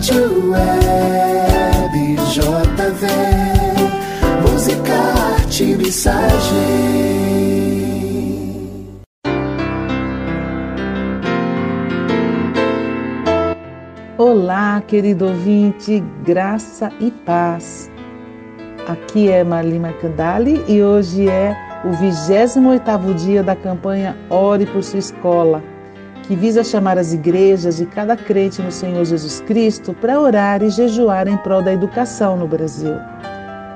[0.00, 3.06] Rádio Web JV,
[4.50, 4.94] música,
[5.34, 6.56] arte, mensagem.
[14.16, 17.90] Olá, querido ouvinte, graça e paz.
[18.88, 21.54] Aqui é Marli Marcandali e hoje é
[21.84, 25.62] o 28º dia da campanha Ore por sua escola
[26.30, 30.70] que visa chamar as igrejas de cada crente no Senhor Jesus Cristo para orar e
[30.70, 32.94] jejuar em prol da educação no Brasil.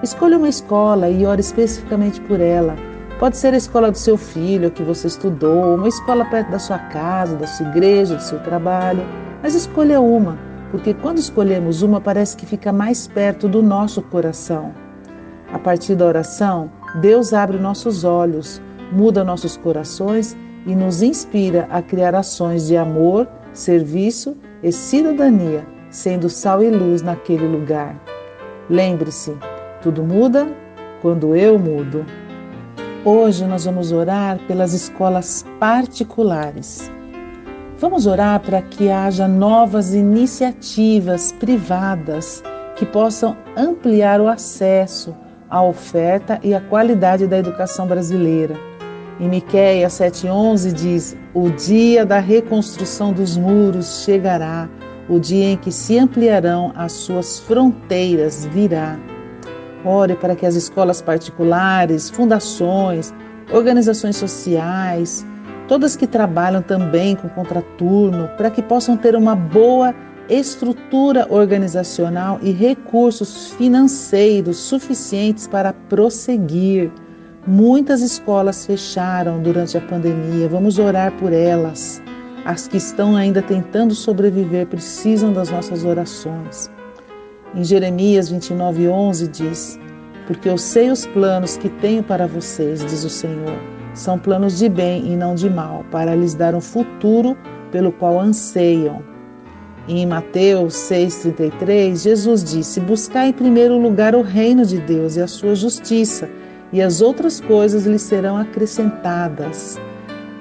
[0.00, 2.76] Escolha uma escola e ore especificamente por ela.
[3.18, 6.78] Pode ser a escola do seu filho, que você estudou, uma escola perto da sua
[6.78, 9.02] casa, da sua igreja, do seu trabalho.
[9.42, 10.38] Mas escolha uma,
[10.70, 14.72] porque quando escolhemos uma, parece que fica mais perto do nosso coração.
[15.52, 16.70] A partir da oração,
[17.00, 23.28] Deus abre nossos olhos, muda nossos corações e nos inspira a criar ações de amor,
[23.52, 27.96] serviço e cidadania, sendo sal e luz naquele lugar.
[28.68, 29.36] Lembre-se,
[29.80, 30.48] tudo muda
[31.00, 32.04] quando eu mudo.
[33.04, 36.90] Hoje nós vamos orar pelas escolas particulares.
[37.78, 42.42] Vamos orar para que haja novas iniciativas privadas
[42.74, 45.14] que possam ampliar o acesso
[45.48, 48.75] à oferta e à qualidade da educação brasileira
[49.18, 54.68] em Miqueias 7:11 diz: "O dia da reconstrução dos muros chegará,
[55.08, 58.98] o dia em que se ampliarão as suas fronteiras virá."
[59.84, 63.14] Ore para que as escolas particulares, fundações,
[63.52, 65.24] organizações sociais,
[65.68, 69.94] todas que trabalham também com contraturno, para que possam ter uma boa
[70.28, 76.90] estrutura organizacional e recursos financeiros suficientes para prosseguir
[77.46, 82.02] Muitas escolas fecharam durante a pandemia, vamos orar por elas.
[82.44, 86.68] As que estão ainda tentando sobreviver precisam das nossas orações.
[87.54, 89.78] Em Jeremias 29:11 diz:
[90.26, 93.56] Porque eu sei os planos que tenho para vocês, diz o Senhor.
[93.94, 97.36] São planos de bem e não de mal, para lhes dar um futuro
[97.70, 99.04] pelo qual anseiam.
[99.86, 105.20] E em Mateus 6,33, Jesus disse: Buscai em primeiro lugar o reino de Deus e
[105.20, 106.28] a sua justiça
[106.72, 109.78] e as outras coisas lhes serão acrescentadas.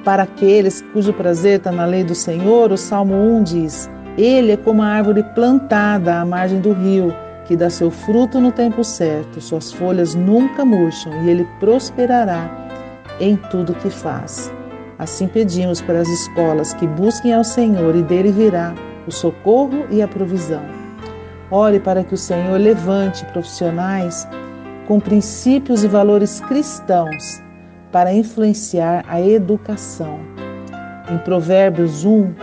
[0.03, 4.57] Para aqueles cujo prazer está na lei do Senhor, o Salmo 1 diz: Ele é
[4.57, 7.13] como a árvore plantada à margem do rio,
[7.45, 12.49] que dá seu fruto no tempo certo, suas folhas nunca murcham e ele prosperará
[13.19, 14.51] em tudo que faz.
[14.97, 18.73] Assim pedimos para as escolas que busquem ao Senhor e dele virá
[19.07, 20.63] o socorro e a provisão.
[21.51, 24.27] Ore para que o Senhor levante profissionais
[24.87, 27.41] com princípios e valores cristãos
[27.91, 30.19] para influenciar a educação.
[31.09, 32.33] Em Provérbios 1,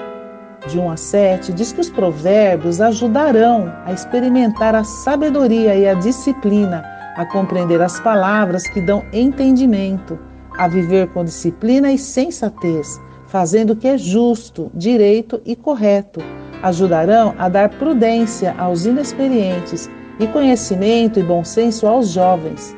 [0.68, 5.94] de 1 a 7, diz que os provérbios ajudarão a experimentar a sabedoria e a
[5.94, 6.84] disciplina,
[7.16, 10.18] a compreender as palavras que dão entendimento,
[10.56, 16.20] a viver com disciplina e sensatez, fazendo o que é justo, direito e correto.
[16.62, 22.76] Ajudarão a dar prudência aos inexperientes e conhecimento e bom senso aos jovens.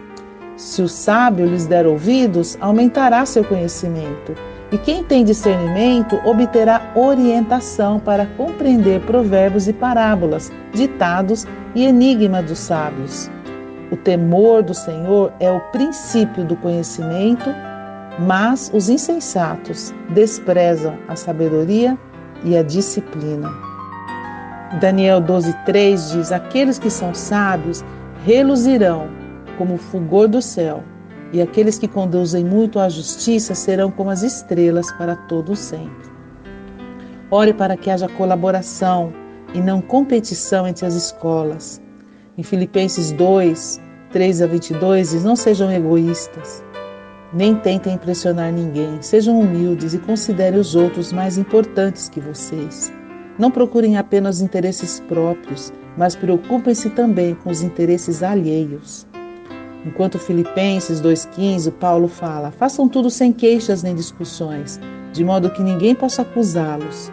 [0.57, 4.35] Se o sábio lhes der ouvidos, aumentará seu conhecimento,
[4.71, 12.59] e quem tem discernimento obterá orientação para compreender provérbios e parábolas, ditados e enigma dos
[12.59, 13.31] sábios.
[13.91, 17.51] O temor do Senhor é o princípio do conhecimento,
[18.19, 21.99] mas os insensatos desprezam a sabedoria
[22.45, 23.74] e a disciplina.
[24.81, 27.85] Daniel 12,3 diz: Aqueles que são sábios
[28.25, 29.09] reluzirão
[29.57, 30.83] como o fulgor do céu,
[31.33, 36.13] e aqueles que conduzem muito à justiça serão como as estrelas para todo sempre.
[37.31, 39.13] Ore para que haja colaboração
[39.53, 41.81] e não competição entre as escolas.
[42.37, 43.81] Em Filipenses 2,
[44.11, 46.65] 3 a 22 diz: Não sejam egoístas,
[47.33, 52.93] nem tentem impressionar ninguém, sejam humildes e considerem os outros mais importantes que vocês.
[53.39, 59.07] Não procurem apenas interesses próprios, mas preocupem-se também com os interesses alheios.
[59.85, 64.81] Enquanto Filipenses 2,15, Paulo fala: façam tudo sem queixas nem discussões,
[65.13, 67.13] de modo que ninguém possa acusá-los.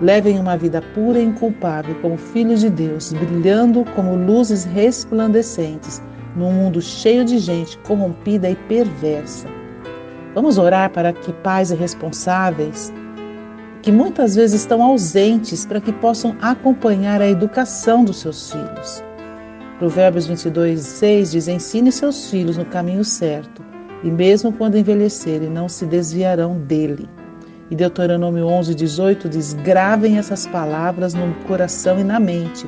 [0.00, 6.02] Levem uma vida pura e inculpável como filhos de Deus, brilhando como luzes resplandecentes
[6.36, 9.48] num mundo cheio de gente corrompida e perversa.
[10.34, 12.92] Vamos orar para que pais responsáveis
[13.82, 19.02] que muitas vezes estão ausentes para que possam acompanhar a educação dos seus filhos.
[19.78, 23.60] Provérbios 22, 6 diz: Ensine seus filhos no caminho certo,
[24.04, 27.08] e mesmo quando envelhecerem, não se desviarão dele.
[27.68, 32.64] E Deuteronômio 11, 18 diz: Gravem essas palavras no coração e na mente,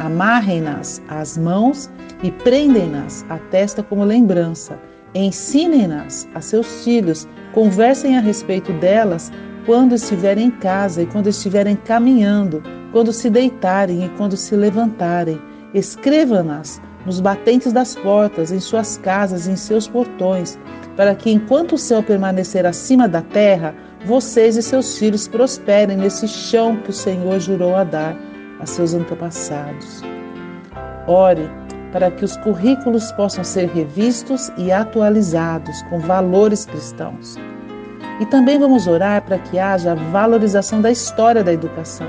[0.00, 1.88] amarrem-nas às mãos
[2.24, 4.76] e prendem-nas à testa como lembrança.
[5.14, 9.30] Ensinem-nas a seus filhos, conversem a respeito delas
[9.66, 15.42] quando estiverem em casa e quando estiverem caminhando, quando se deitarem e quando se levantarem.
[15.74, 20.58] Escreva-nas nos batentes das portas, em suas casas e em seus portões,
[20.96, 23.74] para que enquanto o céu permanecer acima da terra,
[24.06, 28.16] vocês e seus filhos prosperem nesse chão que o Senhor jurou a dar
[28.60, 30.00] a seus antepassados.
[31.06, 31.50] Ore
[31.92, 37.36] para que os currículos possam ser revistos e atualizados com valores cristãos.
[38.18, 42.08] E também vamos orar para que haja valorização da história da educação.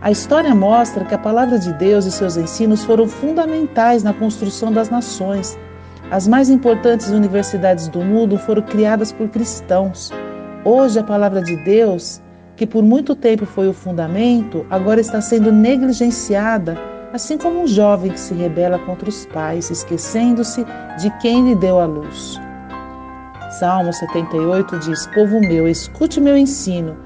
[0.00, 4.72] A história mostra que a palavra de Deus e seus ensinos foram fundamentais na construção
[4.72, 5.58] das nações.
[6.10, 10.12] As mais importantes universidades do mundo foram criadas por cristãos.
[10.64, 12.22] Hoje, a palavra de Deus,
[12.56, 16.78] que por muito tempo foi o fundamento, agora está sendo negligenciada,
[17.12, 20.64] assim como um jovem que se rebela contra os pais, esquecendo-se
[20.98, 22.40] de quem lhe deu a luz.
[23.58, 26.96] Salmo 78 diz: Povo meu, escute meu ensino,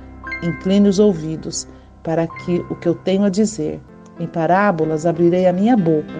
[0.42, 1.66] incline os ouvidos,
[2.02, 3.80] para que o que eu tenho a dizer.
[4.20, 6.12] Em parábolas abrirei a minha boca,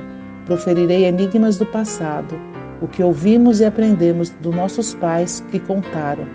[0.47, 2.35] proferirei enigmas do passado,
[2.81, 6.27] o que ouvimos e aprendemos dos nossos pais que contaram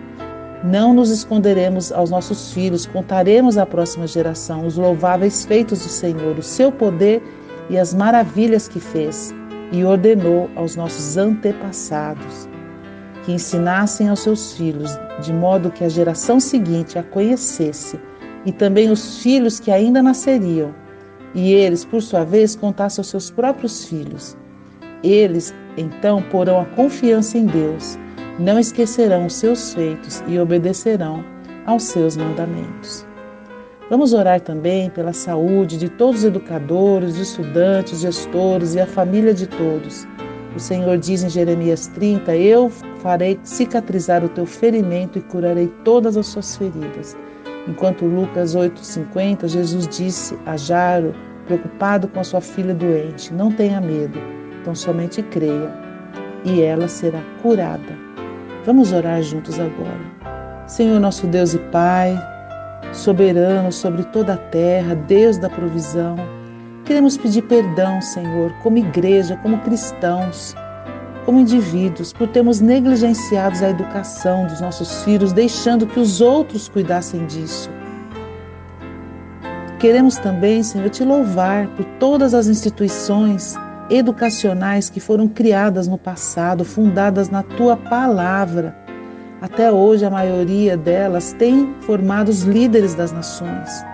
[0.64, 6.38] não nos esconderemos aos nossos filhos, contaremos à próxima geração os louváveis feitos do Senhor,
[6.38, 7.22] o seu poder
[7.70, 9.34] e as maravilhas que fez,
[9.72, 12.50] e ordenou aos nossos antepassados
[13.28, 18.00] que ensinassem aos seus filhos, de modo que a geração seguinte a conhecesse,
[18.46, 20.74] e também os filhos que ainda nasceriam,
[21.36, 24.38] e eles, por sua vez, contassem aos seus próprios filhos.
[25.04, 28.00] Eles, então, porão a confiança em Deus
[28.40, 31.22] não esquecerão os seus feitos e obedecerão
[31.66, 33.06] aos seus mandamentos.
[33.90, 39.48] Vamos orar também pela saúde de todos os educadores, estudantes, gestores e a família de
[39.48, 40.08] todos.
[40.58, 42.72] O Senhor diz em Jeremias 30: Eu
[43.04, 47.16] farei cicatrizar o teu ferimento e curarei todas as suas feridas.
[47.68, 51.14] Enquanto Lucas 8,50, Jesus disse a Jairo,
[51.46, 54.18] preocupado com a sua filha doente: Não tenha medo,
[54.60, 55.72] então somente creia,
[56.44, 57.96] e ela será curada.
[58.66, 60.66] Vamos orar juntos agora.
[60.66, 62.20] Senhor, nosso Deus e Pai,
[62.94, 66.16] soberano sobre toda a terra, Deus da provisão,
[66.88, 70.56] queremos pedir perdão, Senhor, como igreja, como cristãos,
[71.26, 77.26] como indivíduos, por termos negligenciado a educação dos nossos filhos, deixando que os outros cuidassem
[77.26, 77.70] disso.
[79.80, 83.56] Queremos também, Senhor, te louvar por todas as instituições
[83.90, 88.76] educacionais que foram criadas no passado, fundadas na tua palavra.
[89.42, 93.86] Até hoje, a maioria delas tem formado os líderes das nações.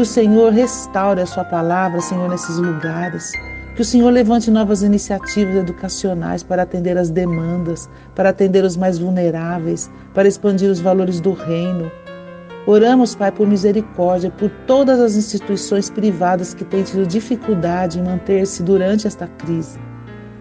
[0.00, 3.32] Que o Senhor restaure a sua palavra, Senhor, nesses lugares.
[3.76, 8.98] Que o Senhor levante novas iniciativas educacionais para atender as demandas, para atender os mais
[8.98, 11.92] vulneráveis, para expandir os valores do reino.
[12.66, 18.62] Oramos, Pai, por misericórdia por todas as instituições privadas que têm tido dificuldade em manter-se
[18.62, 19.78] durante esta crise.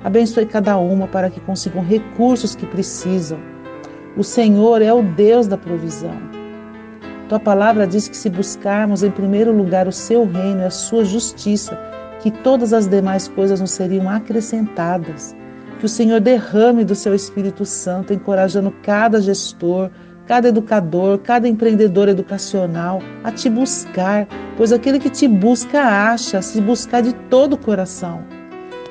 [0.05, 3.37] Abençoe cada uma para que consigam recursos que precisam.
[4.15, 6.28] O Senhor é o Deus da provisão.
[7.29, 11.05] Tua palavra diz que se buscarmos em primeiro lugar o seu reino e a sua
[11.05, 11.77] justiça,
[12.21, 15.35] que todas as demais coisas nos seriam acrescentadas.
[15.77, 19.91] Que o Senhor derrame do seu Espírito Santo, encorajando cada gestor,
[20.25, 26.59] cada educador, cada empreendedor educacional a te buscar, pois aquele que te busca acha, se
[26.59, 28.23] buscar de todo o coração.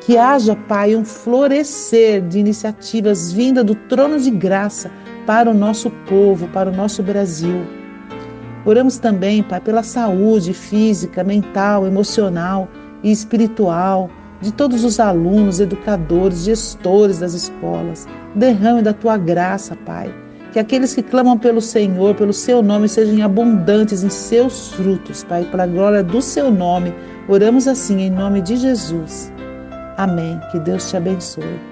[0.02, 4.92] Que haja, Pai, um florescer de iniciativas vinda do trono de graça
[5.26, 7.77] para o nosso povo, para o nosso Brasil.
[8.64, 12.68] Oramos também, Pai, pela saúde física, mental, emocional
[13.02, 14.10] e espiritual
[14.40, 18.06] de todos os alunos, educadores, gestores das escolas.
[18.34, 20.12] Derrame da tua graça, Pai
[20.52, 25.44] que aqueles que clamam pelo Senhor, pelo seu nome, sejam abundantes em seus frutos, Pai,
[25.44, 26.94] para a glória do seu nome.
[27.28, 29.32] Oramos assim em nome de Jesus.
[29.96, 30.40] Amém.
[30.50, 31.67] Que Deus te abençoe.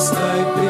[0.00, 0.69] Christ